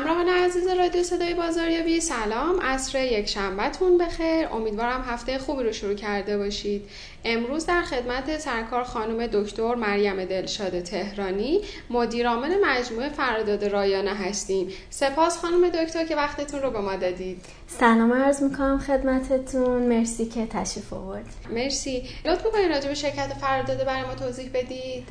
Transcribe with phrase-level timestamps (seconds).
[0.00, 2.60] همراهان عزیز رادیو صدای بازاریابی سلام.
[2.62, 4.48] عصر یک شنبهتون بخیر.
[4.52, 6.82] امیدوارم هفته خوبی رو شروع کرده باشید.
[7.24, 14.68] امروز در خدمت سرکار خانم دکتر مریم دلشاد تهرانی مدیرعامل مجموعه فراداد رایانه هستیم.
[14.90, 17.44] سپاس خانم دکتر که وقتتون رو به ما دادید.
[17.68, 19.82] سلام عرض می‌کنم خدمتتون.
[19.82, 22.02] مرسی که تشریف آورد مرسی.
[22.24, 25.08] لطف می‌کنید راجع به شرکت فراداد برای ما توضیح بدید؟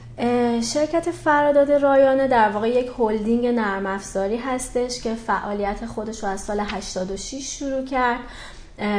[0.63, 4.37] شرکت فراداد رایانه در واقع یک هلدینگ نرم افزاری
[4.85, 8.19] هستش که فعالیت خودش رو از سال 86 شروع کرد.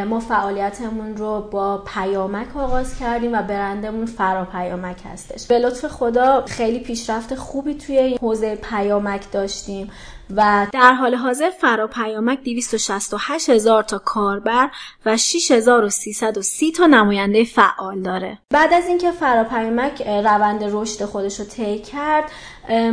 [0.09, 5.47] ما فعالیتمون رو با پیامک آغاز کردیم و برندمون فرا پیامک هستش.
[5.47, 9.91] به لطف خدا خیلی پیشرفت خوبی توی حوزه پیامک داشتیم.
[10.37, 14.71] و در حال حاضر فرا پیامک 268 هزار تا کاربر
[15.07, 18.39] و 6330 تا نماینده فعال داره.
[18.51, 22.25] بعد از اینکه فرا پیامک روند رشد خودش رو طی کرد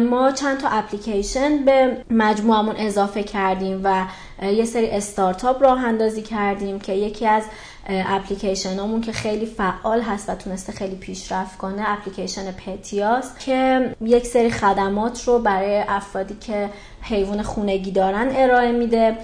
[0.09, 4.05] ما چند تا اپلیکیشن به مجموعمون اضافه کردیم و
[4.41, 7.43] یه سری استارتاپ راه اندازی کردیم که یکی از
[7.89, 14.25] اپلیکیشن همون که خیلی فعال هست و تونسته خیلی پیشرفت کنه اپلیکیشن پتیاس که یک
[14.25, 16.69] سری خدمات رو برای افرادی که
[17.09, 19.17] حیوان خونگی دارن ارائه میده.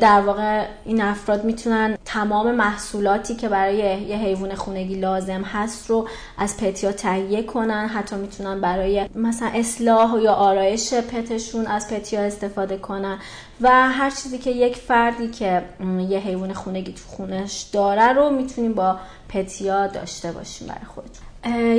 [0.00, 6.08] در واقع این افراد می‌تونن تمام محصولاتی که برای یه حیوان خونگی لازم هست رو
[6.38, 7.88] از پتیا تهیه کنن.
[7.88, 13.18] حتی می‌تونن برای مثلا اصلاح یا آرایش پتشون از پتیا استفاده کنن.
[13.60, 15.62] و هر چیزی که یک فردی که
[16.08, 18.96] یه حیوان خونگی تو خونش داره رو می‌تونیم با
[19.28, 21.31] پتیا داشته باشیم برای خودتون.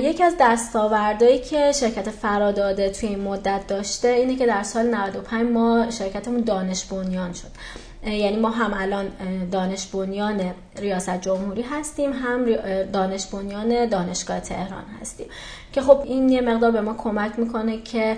[0.03, 5.52] یکی از دستاوردهایی که شرکت فراداده توی این مدت داشته اینه که در سال 95
[5.52, 7.52] ما شرکتمون دانش بنیان شد.
[8.06, 9.12] یعنی ما هم الان
[9.52, 15.28] دانش بنیان ریاست جمهوری هستیم هم دانش بنیان دانشگاه تهران هستیم.
[15.74, 18.18] که خب این یه مقدار به ما کمک می‌کنه که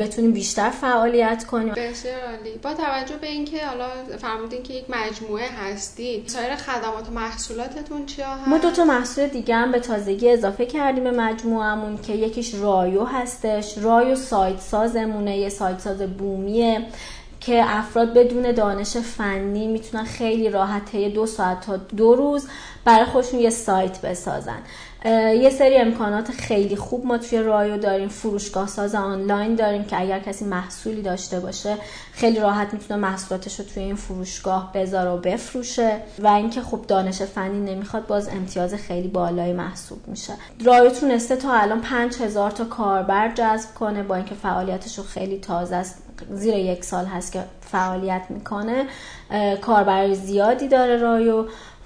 [0.00, 1.74] بتونیم بیشتر فعالیت کنیم.
[1.74, 2.58] بسیار عالی.
[2.62, 3.88] با توجه به اینکه حالا
[4.18, 9.26] فرمودین که یک مجموعه هستید سایر خدمات و محصولاتتون چیا هست؟ ما دو تا محصول
[9.26, 13.78] دیگه هم به تازگی اضافه کردیم به مجموعهمون که یکیش رایو هستش.
[13.78, 16.86] رایو سایت سازمونه یه سایت ساز بومیه.
[17.40, 22.48] که افراد بدون دانش فنی می‌تونن خیلی راحت دو ساعت تا دو روز
[22.84, 24.58] برای خودشون یه سایت بسازن.
[25.40, 28.08] یه سری امکانات خیلی خوب ما توی رایو داریم.
[28.08, 31.76] فروشگاه ساز آنلاین داریم که اگر کسی محصولی داشته باشه
[32.12, 35.96] خیلی راحت می‌تونه محصولاتش رو توی این فروشگاه بذاره و بفروشه.
[36.18, 40.32] و اینکه خب دانش فنی نمی‌خواد باز امتیاز خیلی بالایی محسوب میشه.
[40.64, 45.76] رایو تونسته تا الان 5000 تا کاربر جذب کنه با اینکه فعالیتش رو خیلی تازه
[45.76, 46.02] است.
[46.30, 48.86] زیر یک سال هست که فعالیت می‌کنه
[49.60, 51.44] کاربر زیادی داره رایو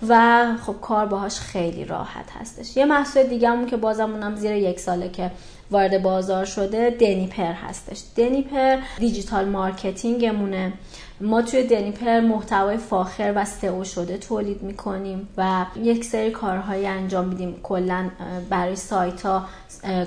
[0.09, 2.77] و خب کار باهاش خیلی راحت هستش.
[2.77, 5.31] یه محصول دیگه همون که بازمونم زیر یک ساله که
[5.75, 8.03] وارد بازار شده دنیپر هستش.
[8.17, 10.73] دنیپر digital marketing مونه.
[11.21, 17.29] ما توی دنیپر محتوای فاخر و سئو شده تولید می‌کنیم و یک سری کارهایی انجام
[17.29, 17.61] میدیم.
[17.63, 18.11] کلا
[18.51, 19.45] برای سایت ها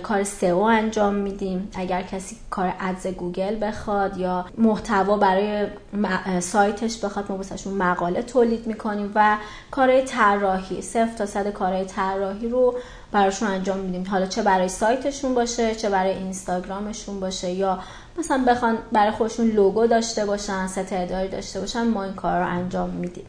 [0.04, 1.70] کار سئو انجام میدیم.
[1.76, 5.68] اگر کسی کار ads گوگل بخواد یا محتوا برای
[6.40, 9.38] سایتش بخواد ما واسهشون مقاله تولید می‌کنیم و
[9.72, 12.76] کارهای طراحی صفر تا صد کارهای طراحی رو
[13.12, 14.08] براشون انجام میدیم.
[14.10, 17.80] حالا چه برای سایتشون باشه چه برای اینستاگرامشون باشه یا
[18.18, 22.48] مثلا بخوان برای خودشون لوگو داشته باشن ست اداری داشته باشن ما این کار رو
[22.48, 23.26] انجام میدیم.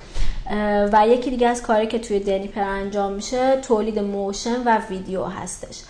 [0.93, 5.83] و یکی دیگه از کاری که توی دنیپر انجام میشه تولید motion و ویدیو هستش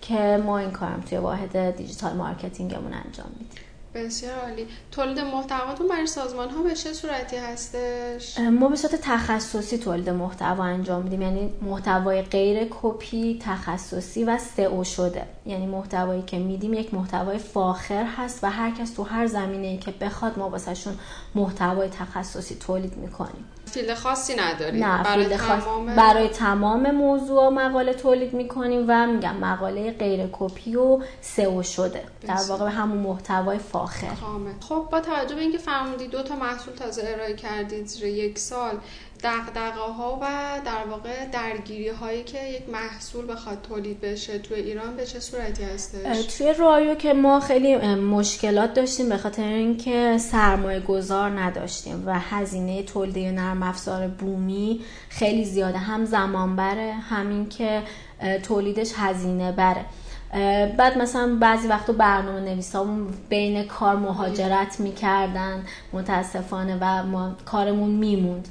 [0.00, 3.69] که ما این کارم توی واحد digital marketing مون انجام میدیم.
[3.94, 4.66] بسیار عالی.
[4.90, 10.64] تولید محتواتون برای سازمان ها به چه صورتی هستش؟ ما به صورت تخصصی تولید محتوا
[10.64, 11.22] انجام میدیم.
[11.22, 15.26] یعنی محتوای غیر کپی تخصصی و سئو شده.
[15.46, 19.78] یعنی محتوایی که میدیم یک محتوای فاخر هست و هر کس تو هر زمینه ای
[19.78, 20.94] که بخواد ما واسهشون
[21.34, 23.44] محتوای تخصصی تولید می‌کنیم.
[23.64, 25.96] field خاصی نداریم نه برای تمام...
[25.96, 32.04] برای تمام موضوع مقاله تولید می‌کنیم و میگم مقاله غیر کپی و سئو شده.
[32.26, 34.14] در واقع همون محتوای فاخر.
[34.60, 38.74] خب با توجه به اینکه فرمودید دو تا محصول تازه ارائه کردید یک سال
[39.22, 40.26] دقدقه ها و
[40.64, 45.62] در واقع درگیری هایی که یک محصول بخواد تولید بشه توی ایران به چه صورتی
[45.62, 52.18] هستش؟ توی رایو که ما خیلی مشکلات داشتیم به خاطر اینکه سرمایه گذار نداشتیم و
[52.18, 55.78] هزینه تولید نرم افزار بومی خیلی زیاده.
[55.78, 57.82] هم زمان بره همین که
[58.42, 59.84] تولیدش هزینه بره.
[60.76, 68.48] بعد مثلا بعضی وقتا برنامه نویسامون بین کار مهاجرت می‌کردن متاسفانه و ما کارمون میموند.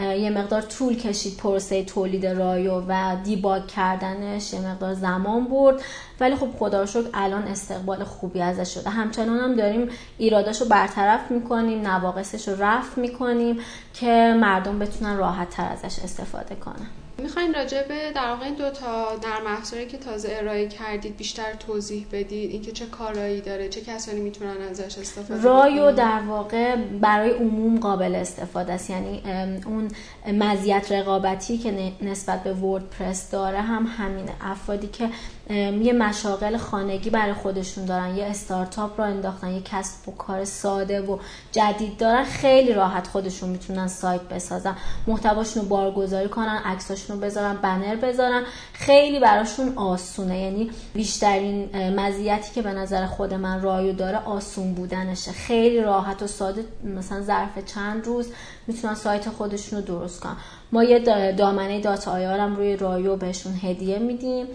[0.00, 4.52] یه مقدار طول کشید پروسه تولید رایو و دیباگ کردنش.
[4.52, 5.82] یه مقدار زمان برد.
[6.20, 8.90] ولی خب خدا شکر الان استقبال خوبی ازش شده.
[8.90, 13.60] همچنان هم داریم ایراداش رو برطرف می‌کنیم نواقصش رو رفت می‌کنیم
[13.94, 16.86] که مردم بتونن راحت تر ازش استفاده کنن.
[17.22, 21.54] می‌خواین راجع به در واقع این دو تا نرم افزاری که تازه ارائه کردید بیشتر
[21.54, 27.30] توضیح بدید اینکه چه کارایی داره چه کسانی می‌تونن ازش استفاده رایو در واقع برای
[27.30, 28.90] عموم قابل استفاده است.
[28.90, 29.22] یعنی
[29.66, 29.88] اون
[30.26, 35.08] مزیت رقابتی که نسبت به وردپرس داره هم همینه افرادی که
[35.50, 41.00] یه مشاغل خانگی برای خودشون دارن یه استارتاپ را انداختن یه کسب و کار ساده
[41.00, 41.18] و
[41.52, 44.76] جدید دارن خیلی راحت خودشون می‌تونن سایت بسازن.
[45.06, 48.42] محتواشون رو بارگذاری کنن عکساشون رو بذارن بنر بذارن.
[48.72, 50.38] خیلی براشون آسونه.
[50.38, 55.32] یعنی بیشترین مزیتی که به نظر خود من رایو داره آسون بودنشه.
[55.32, 58.28] خیلی راحت و ساده مثلا ظرف چند روز
[58.66, 60.36] می‌تونن سایت خودشون رو درست کنن.
[60.72, 60.98] ما یه
[61.32, 64.46] دامنه dot IR ام روی رایو بهشون هدیه میدیم.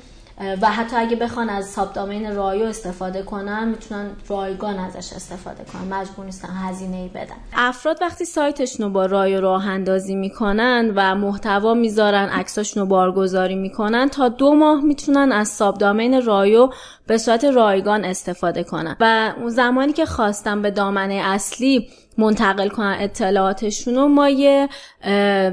[0.62, 5.94] و حتی اگه بخوان از subdomain رایو استفاده کنن می‌تونن رایگان ازش استفاده کنن.
[5.94, 7.36] مجبور نیستن هزینه ای بدن.
[7.54, 13.56] افراد وقتی سایتشون رو با رایو راه اندازی می‌کنن و محتوا می‌ذارن عکساشون رو بارگذاری
[13.56, 16.70] می‌کنن تا دو ماه می‌تونن از subdomain رایو
[17.08, 18.96] به صورت رایگان استفاده کنن.
[19.00, 24.70] و اون زمانی که خواستم به دامنه اصلی منتقل کنن اطلاعاتشون رو ما یه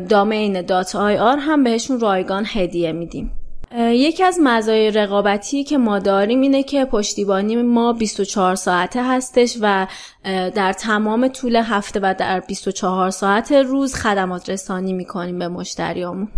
[0.09, 3.33] دامین دات آی آر هم بهشون رایگان هدیه میدیم.
[3.79, 9.87] یکی از مزایای رقابتی که ما داریم اینه که پشتیبانی ما 24 ساعته هستش و
[10.55, 16.29] در تمام طول هفته و در 24 ساعت روز خدمات رسانی می‌کنیم به مشتریامون.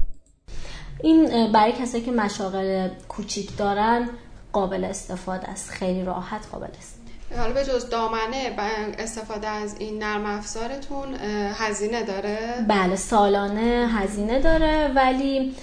[1.02, 4.08] این برای کسایی که مشاغل کوچیک دارن
[4.52, 5.70] قابل استفاده است.
[5.70, 6.95] خیلی راحت قابل است.
[7.34, 8.56] حالا به جز دامنه
[8.98, 11.14] استفاده از این نرم افزارتون
[11.54, 15.54] هزینه داره؟ بله سالانه هزینه داره ولی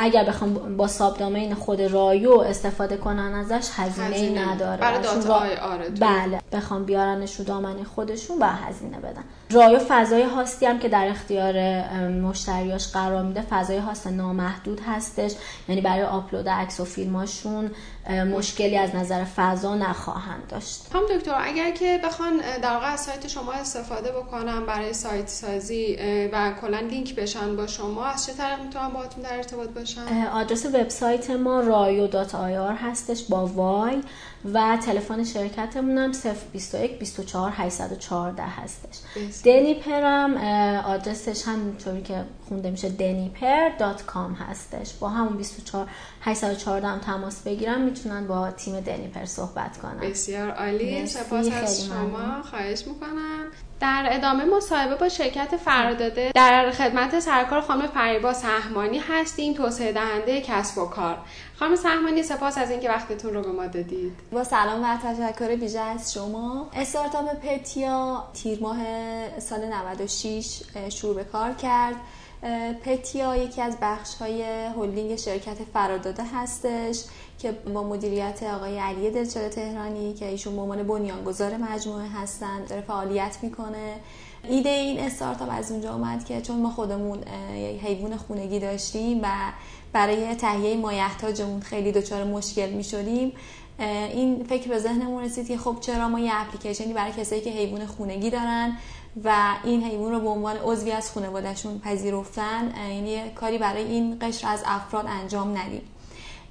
[0.00, 4.48] اگر بخوام با subdomain خود رایو استفاده کنن ازش هزینه, هزینه.
[4.48, 4.80] نداره.
[4.80, 9.24] برای dot IR بله بخوام بیارنش رو دامنه خودشون باید هزینه بدن.
[9.50, 11.54] رایو فضای host ی هم که در اختیار
[12.08, 15.32] مشتریاش قرار میده فضای هاست نامحدود هستش.
[15.68, 17.70] یعنی برای آپلود عکس و فیلماشون
[18.10, 20.86] مشکلی از نظر فضا نخواهند داشت.
[21.02, 25.98] هم دکتر اگر که بخوان در واقع از سایت شما استفاده بکنم برای سایت سازی
[26.32, 30.66] و کلا لینک بشن با شما از چه طریق می‌تونن باهاتون در ارتباط باشن آدرس
[30.66, 32.08] وبسایت ما رايو
[32.74, 34.02] هستش با وای.
[34.44, 36.12] و تلفن شرکتمون هم
[36.52, 38.98] 021 24 814 هستش.
[39.44, 40.36] دنیپرم
[40.86, 44.94] آدرسش همینطوری که خونده میشه deniper.com هستش.
[44.94, 45.88] با همون 24
[46.20, 50.00] 814 هم تماس بگیرن می‌تونن با تیم دنیپر صحبت کنن.
[50.00, 51.06] بسیار عالی.
[51.06, 52.42] سپاس از شما.
[52.42, 53.44] خواهش می‌کنم.
[53.82, 60.40] در ادامه مصاحبه با شرکت فراداده در خدمت سرکار خانم فریبا سهمانی هستیم توسعه دهنده
[60.40, 61.18] کسب و کار.
[61.56, 64.12] خانم سهمانی سپاس از اینکه وقتتون رو به ما دادید.
[64.32, 66.70] با سلام و تشکر ویژه از شما.
[66.74, 68.78] استارتاپ پتیا تیر ماه
[69.38, 71.96] سال 96 شروع به کار کرد.
[72.84, 77.04] پتیا یکی از بخش های هلدینگ شرکت فراداده هستش.
[77.42, 82.82] که با مدیریت آقای علی دلشاد تهرانی که ایشون به عنوان بنیانگذار مجموعه هستند داره
[82.82, 83.94] فعالیت می‌کنه.
[84.48, 87.18] ایده این استارتاپ از اونجا اومد که چون ما خودمون
[87.82, 89.28] حیوان خونگی داشتیم و
[89.92, 93.32] برای تهیه مایحتاجمون خیلی دچار مشکل می‌شدیم
[94.12, 97.86] این فکر به ذهنمون رسید که خب چرا ما یه اپلیکیشنی برای کسایی که حیوان
[97.86, 98.76] خونگی دارن
[99.24, 104.48] و این حیوان رو به عنوان عضوی از خانوادهشون پذیرفتن یعنی کاری برای این قشر
[104.48, 105.82] از افراد انجام ندیم.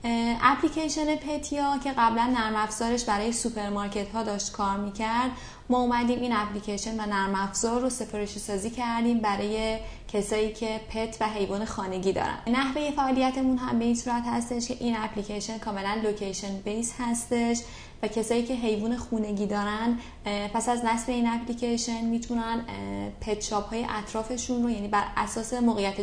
[0.03, 5.31] اپلیکیشن پتیا که قبلا نرم افزارش برای سوپرمارکت ها داشت کار می‌کرد
[5.69, 9.79] ما اومدیم این اپلیکیشن و نرم افزار رو سفارشی سازی کردیم برای
[10.13, 12.37] کسایی که pet و حیوان خانگی دارن.
[12.47, 17.57] نحوه فعالیتمون هم به این صورت هستش که این اپلیکیشن کاملا location base هستش.
[18.03, 19.99] و کسایی که حیوان خونگی دارن
[20.53, 22.65] پس از نصب این اپلیکیشن می‌تونن
[23.21, 26.01] پت های اطرافشون رو یعنی بر اساس موقعیت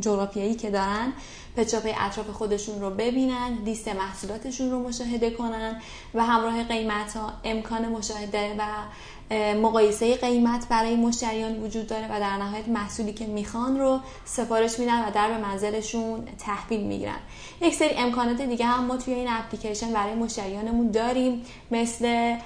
[0.00, 1.12] جغرافیایی که دارن
[1.56, 5.80] پت های اطراف خودشون رو ببینن لیست محصولاتشون رو مشاهده کنن
[6.14, 8.62] و همراه قیمت ها امکان مشاهده و
[9.62, 15.08] مقایسه قیمت برای مشتریان وجود داره و در نهایت محصولی که می‌خوان رو سفارش میدن
[15.08, 17.18] و در به منزلشون تحویل می‌گیرن.
[17.60, 22.36] یک سری امکانات دیگه هم ما توی این اپلیکیشن برای مشتریانمون داریم مثل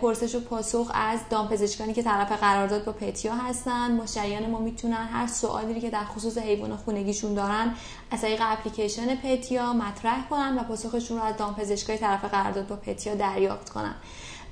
[0.00, 3.90] پرسش و پاسخ از دامپزشکانی که طرف قرارداد با پتیا هستن.
[3.90, 7.74] مشتریان ما می‌تونن هر سوالی که در خصوص حیوان خونگیشون دارن
[8.10, 13.14] از طریق اپلیکیشن پتیا مطرح کنن و پاسخشون رو از دامپزشکای طرف قرارداد با پتیا
[13.14, 13.94] دریافت کنن.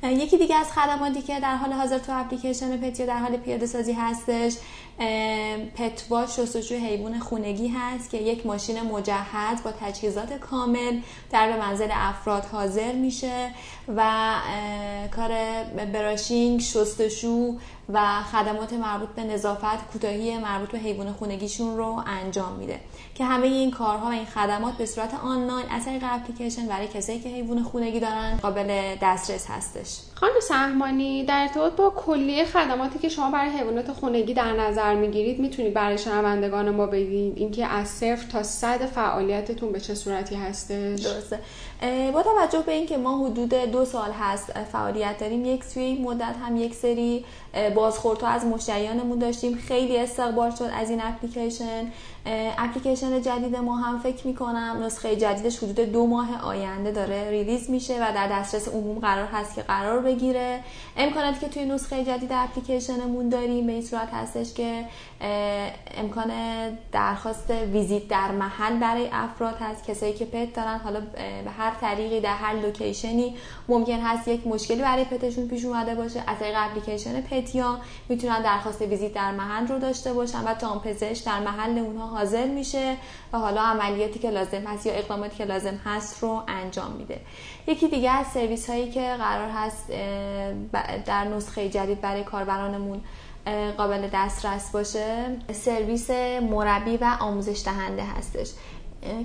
[0.03, 3.93] یکی دیگه از خدماتی که در حال حاضر تو اپلیکیشن پتیو در حال پیاده سازی
[3.93, 4.57] هستش
[5.77, 11.89] پتوا شستشوی حیوان خونگی هست که یک ماشین مجهز با تجهیزات کامل در به منزل
[11.93, 13.51] افراد حاضر میشه
[13.97, 14.33] و
[15.17, 15.31] کار
[15.93, 17.55] براشینگ شستشو
[17.89, 22.81] و خدمات مربوط به نظافت کوتاهی مربوط به حیوان خونگیشون رو انجام میده.
[23.15, 27.21] که همه این کارها و این خدمات به صورت آنلاین از طریق اپلیکیشن برای کسایی
[27.21, 30.12] که حیوان خونگی دارن قابل دسترس هستش.
[30.23, 35.41] خانم سهمانی در ارتباط با کلیه خدماتی که شما برای حیوانات خونگی در نظر می‌گیرید
[35.41, 41.01] می‌تونید برای شنوندگان ما بگید اینکه از صفر تا صد فعالیتتون به چه صورتی هستش؟
[41.01, 41.39] درسته.
[42.13, 46.35] با توجه به اینکه ما حدود دو سال هست فعالیت داریم یک توی این مدت
[46.47, 47.25] هم یک سری
[47.75, 49.55] بازخوردها از مشتریانمون داشتیم.
[49.55, 51.93] خیلی استقبال شد از این اپلیکیشن.
[52.59, 57.95] اپلیکیشن جدید ما هم فکر می‌کنم نسخه جدیدش حدود دو ماه آینده داره ریلیز میشه
[57.95, 60.61] و در دسترس عموم قرار هست که قرار بگیره.
[60.97, 64.85] امکاناتی که توی نسخه جدید اپلیکیشنمون داریم به این صورت هستش که
[65.97, 66.33] امکان
[66.93, 69.85] درخواست ویزیت در محل برای افراد هست.
[69.85, 71.01] کسایی که pet دارن حالا
[71.45, 73.37] به هر طریقی در هر location ی
[73.69, 76.23] ممکن هست یک مشکلی برای pet شون پیش اومده باشه.
[76.27, 81.41] از طریق اپلیکیشن پتیا می‌تونن درخواست ویزیت در محل رو داشته باشن و دامپزشک در
[81.41, 82.97] محل اونها حاضر میشه
[83.33, 87.21] و حالا عملیاتی که لازم هست یا اقداماتی که لازم هست رو انجام میده.
[87.67, 89.89] یکی دیگه از سرویس هایی که قرار هست
[91.07, 93.01] در نسخه جدید برای کاربرانمون
[93.79, 98.51] قابل دسترس باشه سرویس مربی و آموزش دهنده هستش.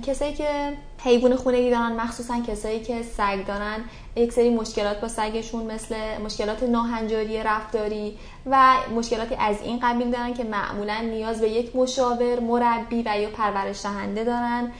[0.06, 0.72] کسایی که
[1.04, 3.84] حیوان خونگی دارن مخصوصا کسایی که سگ دارن
[4.16, 10.34] یک سری مشکلات با سگشون مثل مشکلات ناهنجاری رفتاری و مشکلاتی از این قبیل دارن
[10.34, 14.72] که معمولا نیاز به یک مشاور مربی و یا پرورش دهنده دارن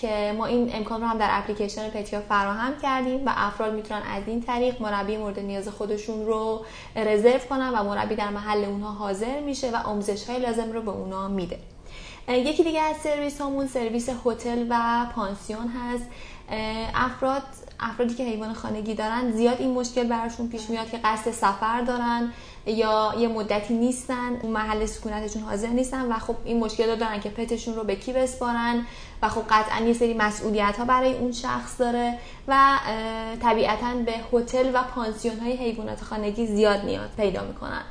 [0.00, 4.22] که ما این امکان رو هم در اپلیکیشن پتیا فراهم کردیم و افراد می‌تونن از
[4.26, 6.64] این طریق مربی مورد نیاز خودشون رو
[6.96, 10.90] رزرو کنن و مربی در محل اونها حاضر میشه و آموزش های لازم رو به
[10.90, 11.58] اونها میده.
[12.28, 16.04] یکی دیگه از سرویس همون سرویس هتل و پانسیون هست.
[16.94, 17.42] افراد
[17.80, 22.32] افرادی که حیوان خانگی دارن زیاد این مشکل براشون پیش میاد که قصد سفر دارن
[22.66, 27.20] یا یه مدتی نیستن اون محل سکونتشون حاضر نیستن و خب این مشکل رو دارن
[27.20, 28.86] که پتشون رو به کی بسپارن
[29.22, 32.78] و خب قطعا یه سری مسئولیت ها برای اون شخص داره و
[33.42, 37.82] طبیعتا به هتل و پانسیون های حیوانات خانگی زیاد نیاز پیدا می‌کنن.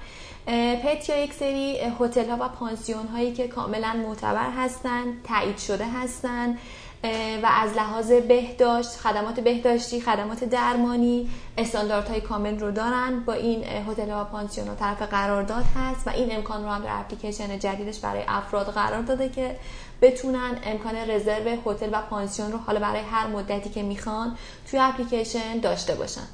[0.84, 5.86] پت یا یک سری هتل ها و پانسیون هایی که کاملا معتبر هستند تایید شده
[5.86, 6.58] هستند
[7.44, 13.20] و از لحاظ بهداشت خدمات بهداشتی خدمات درمانی استانداردهای کامل رو دارن.
[13.20, 17.00] با این هتل و پانسیون و طرف قرارداد هست و این امکان رو هم در
[17.00, 19.56] اپلیکیشن جدیدش برای افراد قرار داده که
[20.02, 24.38] بتونن امکان رزرو هتل و پانسیون رو حالا برای هر مدتی که می‌خوان
[24.72, 26.28] توی اپلیکیشن داشته باشن.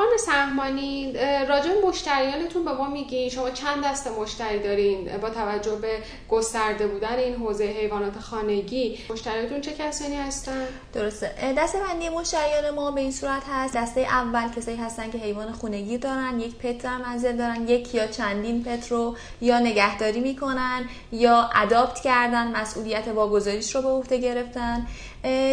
[0.00, 1.12] خانم سهمانی
[1.48, 3.28] راجع مشتریانتون به ما میگین.
[3.28, 9.60] شما چند دست مشتری دارین با توجه به گسترده بودن این حوزه حیوانات خانگی؟ مشتریاتون
[9.60, 11.54] چه کسانی هستن؟ درسته.
[11.58, 13.76] دسته بندی مشتریان ما به این صورت هست.
[13.76, 16.40] دسته اول کسایی هستن که حیوان خونگی دارن.
[16.40, 17.68] یک پت در منزل دارن.
[17.68, 22.56] یک یا چندین پت رو یا نگهداری می‌کنن یا اداپت کردن.
[22.56, 24.86] مسئولیت واگذاریش رو به عهده گرفتن.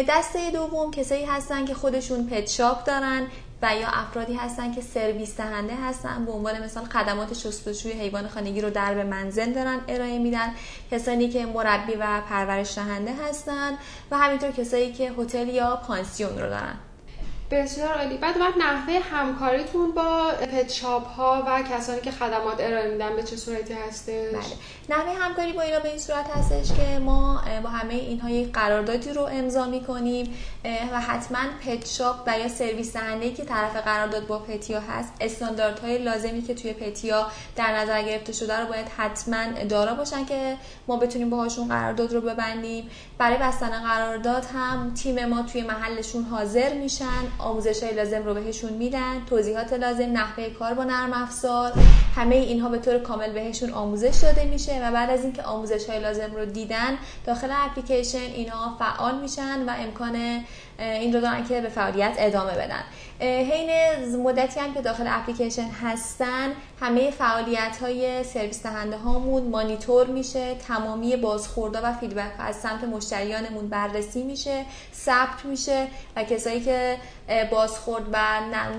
[0.08, 3.26] دسته دوم کسایی هستن که خودشون پت شاپ دارن.
[3.62, 8.60] و یا افرادی هستن که سرویس دهنده هستن به عنوان مثال خدمات شستشوی حیوان خانگی
[8.60, 10.54] رو در به منزل دارن ارائه میدن.
[10.90, 13.78] کسانی که مربی و پرورش دهنده هستن
[14.10, 16.87] و همینطور کسایی که هتل یا پانسیون رو دارن.
[17.50, 18.16] بسیار عالی.
[18.16, 23.22] بعد بعد نحوه همکاریتون با پت شاپ ها و کسانی که خدمات ارائه میدن به
[23.22, 24.98] چه صورتی هستش؟ بله.
[24.98, 29.12] نحوه همکاری با اینا به این صورت هستش که ما با همه اینها یک قراردادی
[29.12, 34.38] رو امضا می‌کنیم و حتما پت شاپ و یا سرویس دهنده که طرف قرارداد با
[34.38, 37.26] پتیا هست استانداردهای لازمی که توی پتیا
[37.56, 40.56] در نظر گرفته شده رو باید حتما دارا باشن که
[40.88, 42.90] ما بتونیم باهاشون قرارداد رو ببندیم.
[43.18, 47.37] برای بستن قرارداد هم تیم ما توی محلشون حاضر میشن.
[47.38, 51.72] آموزش های لازم رو بهشون میدن توضیحات لازم نحوه کار با نرم افزار.
[52.18, 56.00] همه اینها به طور کامل بهشون آموزش داده میشه و بعد از اینکه آموزش های
[56.00, 60.44] لازم رو دیدن داخل اپلیکیشن اینها فعال میشن و امکان
[60.78, 62.82] این رو دارن که به فعالیت ادامه بدن.
[63.20, 63.70] حین
[64.22, 71.16] مدتی هم که داخل اپلیکیشن هستن همه فعالیت های سرویس دهنده هامون مانیتور میشه تمامی
[71.16, 76.96] بازخوردا و feedback از سمت مشتریانمون بررسی میشه ثبت میشه و کسایی که
[77.50, 78.18] بازخورد و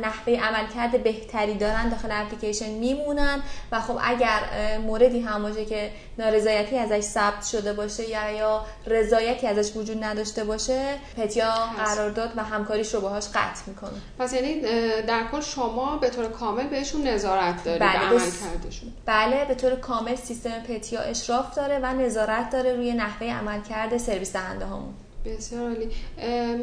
[0.02, 3.29] نحوه عملکرد بهتری دارن داخل اپلیکیشن میمونن.
[3.72, 4.40] و خب اگر
[4.86, 10.44] موردی هم باشه که نارضایتی ازش ثبت شده باشه یا یا رضایتی ازش وجود نداشته
[10.44, 13.92] باشه پتیا قرارداد و همکاریش رو باهاش قطع می‌کنه.
[14.20, 14.62] پس یعنی
[15.02, 19.76] در کل شما به طور کامل بهشون نظارت دارید بله عمل کردشون بله به طور
[19.76, 24.94] کامل سیستم پتیا اشراف داره و نظارت داره روی نحوه عملکرد سرویس دهنده هامون
[25.26, 25.90] بسیار عالی.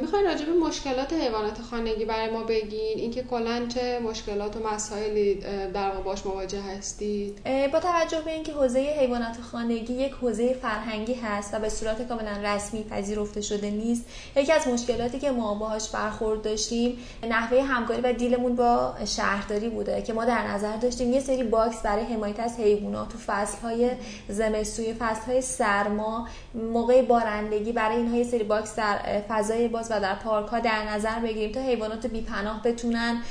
[0.00, 5.34] می‌خواین راجع به مشکلات حیوانات خانگی برای ما بگین؟ اینکه کلا چه مشکلات و مسائلی
[5.74, 7.38] در باش مواجه هستید؟
[7.72, 12.30] با توجه به اینکه حوزه حیوانات خانگی یک حوزه فرهنگی هست و به صورت کاملا
[12.42, 14.04] رسمی پذیرفته شده نیست
[14.36, 16.98] یکی از مشکلاتی که ما باهاش برخورد داشتیم
[17.28, 21.42] نحوه همکاری و deal مون با شهرداری بوده که ما در نظر داشتیم یه سری
[21.42, 23.90] box برای حمایت از حیوانات تو فصلهای
[24.28, 28.98] زمستوی فصلهای سرما موقع بارندگی برای اینها یه سری box در
[29.28, 33.22] فضای باز و در پارک ها در نظر بگیریم تا حیوانات بی پناه بتونن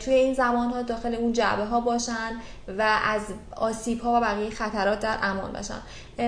[0.00, 2.40] توی این زمان ها داخل اون جعبه ها باشن
[2.78, 3.22] و از
[3.56, 5.82] آسیب ها و بقیه خطرات در امان باشن.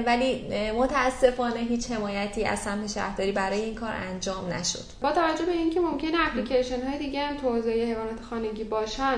[0.06, 4.84] ولی متاسفانه هیچ حمایتی از سمت شهرداری برای این کار انجام نشد.
[5.02, 9.14] با توجه به اینکه ممکنه اپلیکیشن های دیگه هم تو حیوانات خانگی باشن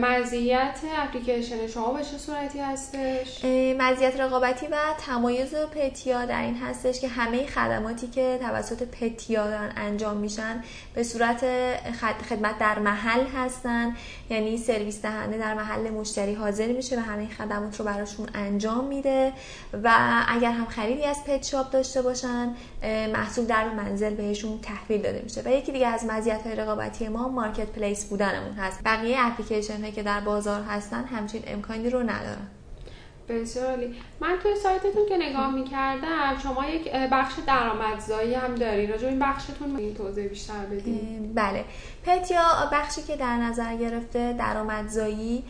[0.00, 3.44] مزیت اپلیکیشن شما به چه صورتی هستش؟
[3.78, 9.44] مزیت رقابتی و تمایز پتیا در این هستش که همه خدماتی که توسط پتیا
[9.76, 11.44] انجام میشن به صورت
[12.28, 13.96] خدمت در محل هستن.
[14.30, 19.32] یعنی سرویس دهنده در محل مشتری حاضر میشه و همه خدمات رو براشون انجام میده.
[19.82, 19.92] و
[20.28, 22.54] اگر هم خریدی از پت شاپ داشته باشن
[23.12, 25.42] محصول در منزل بهشون تحویل داده میشه.
[25.44, 28.80] و یکی دیگه از مزیت های رقابتی ما مارکت پلیس بودنمون هست.
[28.84, 32.46] بقیه اپلیکیشن هایی که در بازار هستن همچین امکانی رو ندارن.
[33.28, 33.94] بسیار عالی.
[34.20, 38.90] من توی سایتتون که نگاه می‌کردم شما یک بخش درآمدزایی هم دارین.
[38.90, 41.64] راجع این بخشتون این توضیح بیشتر بدین بله.
[42.06, 45.44] پتیا بخشی که در نظر گرفته درآمدزایی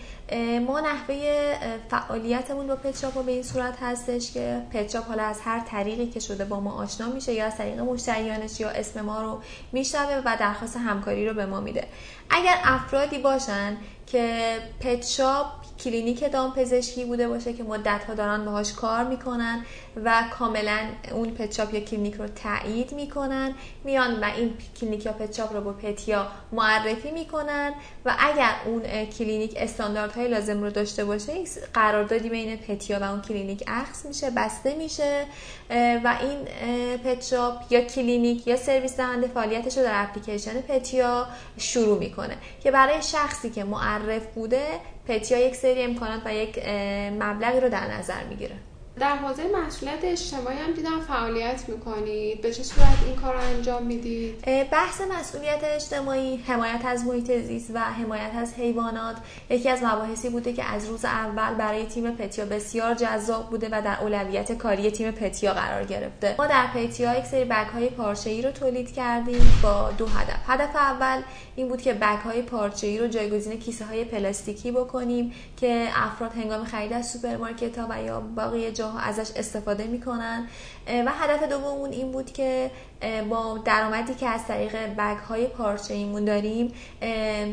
[0.66, 1.54] ما نحوه
[1.90, 6.44] فعالیتمون با vet به این صورت هستش که vet حالا از هر طریقی که شده
[6.44, 9.40] با ما آشنا میشه یا از طریق مشتریانش یا اسم ما رو
[9.72, 11.86] میشنوه و درخواست همکاری رو به ما میده.
[12.30, 13.76] اگر افرادی باشن
[14.06, 15.04] که pet
[15.80, 19.64] کلینیک دامپزشکی بوده باشه که مدت ها دارن باهاش کار می‌کنن
[20.04, 20.78] و کاملا
[21.12, 25.52] اون pet shop یا کلینیک رو تایید می‌کنن میان و این کلینیک یا pet shop
[25.52, 27.72] رو با پتیا معرفی می‌کنن
[28.04, 31.32] و اگر اون کلینیک استانداردهای لازم رو داشته باشه
[31.74, 35.26] قراردادی بین پتیا و اون کلینیک اخذ میشه بسته میشه
[36.04, 36.44] و این
[36.98, 41.26] pet shop یا کلینیک یا سرویس دهنده فعالیتش رو در اپلیکیشن پتیا
[41.58, 44.66] شروع می‌کنه که برای شخصی که معرف بوده
[45.06, 46.58] پتیا یک سری امکانات و یک
[47.18, 48.56] مبلغی رو در نظر می‌گیره.
[49.00, 52.40] در حوزه مسئولیت اجتماعی هم دیدم فعالیت می‌کنید.
[52.40, 57.70] به چه صورت این کار رو انجام می‌دید؟ بحث مسئولیت اجتماعی حمایت از محیط زیست
[57.74, 59.16] و حمایت از حیوانات
[59.50, 63.82] یکی از مباحثی بوده که از روز اول برای تیم پتیا بسیار جذاب بوده و
[63.82, 66.34] در اولویت کاری تیم پتیا قرار گرفته.
[66.38, 70.38] ما در پتیا یک سری bag های پارچه ای رو تولید کردیم با دو هدف.
[70.46, 71.22] هدف اول
[71.56, 76.32] این بود که bag های پارچه ای رو جایگزین کیسه های پلاستیکی بکنیم که افراد
[76.32, 80.48] هنگام خرید از سوپرمارکت ها و یا باقی جاها ازش استفاده می‌کنن.
[80.86, 82.70] و هدف دوممون این بود که
[83.30, 86.72] با درآمدی که از طریق bag های پارچه ایمون داریم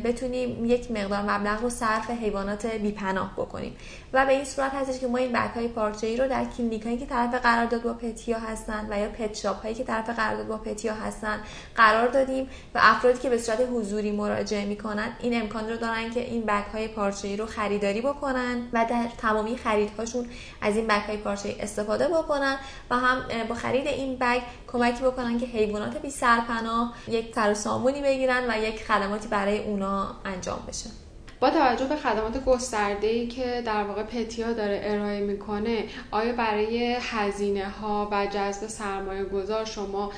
[0.03, 3.75] بتونیم یک مقدار مبلغ رو صرف حیوانات بیپناه بکنیم.
[4.13, 6.85] و به این صورت هستش که ما این bag های پارچه ای رو در کلینیک
[6.85, 10.47] هایی که طرف قرارداد با پتیا هستن و یا pet shop هایی که طرف قرارداد
[10.47, 11.39] با پتیا هستن
[11.75, 16.19] قرار دادیم و افرادی که به صورت حضوری مراجعه می‌کنن این امکان رو دارن که
[16.19, 20.25] این bag های پارچه ای رو خریداری بکنن و در تمامی خریدهاشون
[20.61, 22.57] از این بگ های پارچه ای استفاده بکنن
[22.89, 27.53] و هم با خرید این بگ کمکی بکنن که حیوانات بی سرپناه یک سر
[28.01, 31.00] بگیرن و یک خدماتی برای اونا انجام بشه.
[31.41, 36.97] با توجه به خدمات گسترده ای که در واقع پتیا داره ارائه می‌کنه آیا برای
[37.01, 40.11] هزینه ها و جذب سرمایه گذار شما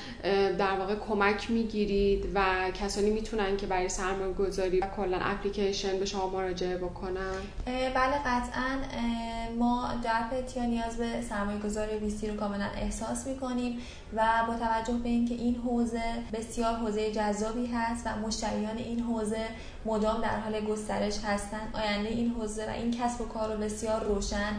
[0.58, 6.04] در واقع کمک می‌گیرید و کسانی می‌تونن که برای سرمایه گذاری و کلا اپلیکیشن به
[6.04, 7.34] شما مراجعه بکنن؟
[7.66, 8.78] بله قطعا
[9.58, 13.78] ما در پتیا نیاز به سرمایه گذاری ویسی رو کاملا احساس می‌کنیم
[14.16, 19.46] و با توجه به اینکه این حوزه بسیار حوزه جذابی هست و مشتریان این حوزه
[19.84, 21.68] مدام در حال گسترش هستن.
[21.72, 24.52] آینده این حوزه و این کسب و کار رو بسیار روشن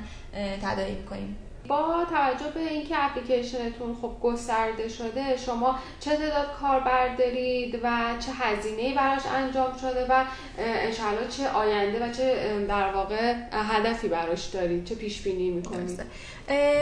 [0.62, 1.38] تداعی می‌کنیم.
[1.68, 7.90] با توجه به اینکه اپلیکیشنتون خب گسترده شده شما چه تعداد کاربر دارید و
[8.20, 10.24] چه هزینه براش انجام شده و
[10.58, 16.02] انشاءالله چه آینده و چه در واقع هدفی براش دارید چه پیش بینی می‌کنید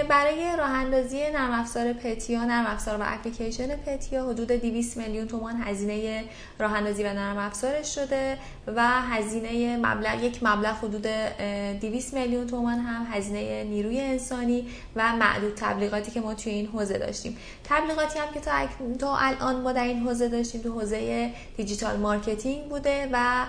[0.09, 5.61] برای راه اندازی نرم افزار پتیا نرم افزار و اپلیکیشن پتیا حدود 200 میلیون تومان
[5.61, 6.23] هزینه
[6.59, 11.07] راه اندازی و نرم افزارش شده و هزینه مبلغ یک مبلغ حدود
[11.81, 16.97] 200 میلیون تومان هم هزینه نیروی انسانی و معدود تبلیغاتی که ما توی این حوزه
[16.97, 17.37] داشتیم.
[17.63, 18.51] تبلیغاتی هم که تا,
[18.99, 23.45] تا الان ما در این حوزه داشتیم تو حوزه digital marketing بوده و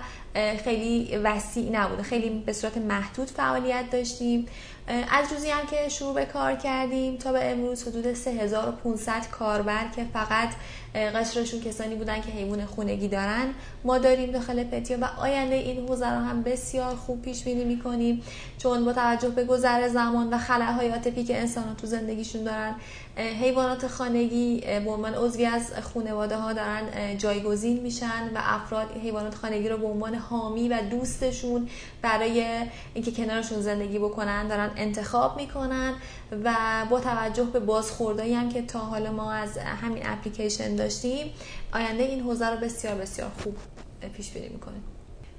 [0.63, 2.03] خیلی وسیع نبوده.
[2.03, 4.47] خیلی به صورت محدود فعالیت داشتیم.
[4.87, 10.05] از روزی هم که شروع به کار کردیم تا به امروز حدود 3500 کاربر که
[10.13, 10.49] فقط
[10.95, 13.53] قشرشون کسانی بودن که حیوان خونگی دارن.
[13.83, 18.23] ما داریم داخل پتیا و آینده این حوزه رو هم بسیار خوب پیش بینی می‌کنیم
[18.57, 22.75] چون با توجه به گذر زمان و خلأهای عاطفی که انسان تو زندگیشون دارن
[23.17, 29.69] حیوانات خانگی به عنوان عضوی از خانواده ها دارن جایگزین میشن و افراد حیوانات خانگی
[29.69, 31.69] رو به عنوان حامی و دوستشون
[32.01, 32.45] برای
[32.93, 35.93] اینکه کنارشون زندگی بکنن دارن انتخاب می‌کنن
[36.43, 36.55] و
[36.89, 41.33] با توجه به بازخوردایی هم که تا حالا ما از همین اپلیکیشن داشتیم
[41.73, 43.57] آینده این حوزه رو بسیار بسیار خوب
[44.13, 44.83] پیش بینی می‌کنیم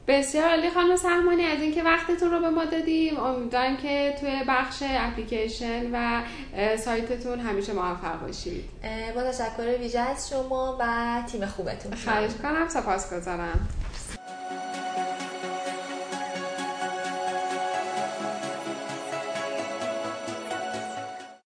[0.09, 4.83] بسیار عالی خانم سهمانی از اینکه وقتتون رو به ما دادیم امیدوارم که توی بخش
[4.83, 6.23] اپلیکیشن و
[6.77, 8.65] سایتتون همیشه موفق باشید.
[9.15, 10.87] با تشکر ویژه از شما و
[11.33, 11.95] تیم خوبتون.
[11.95, 13.69] خواهش کنم سپاسگزارم.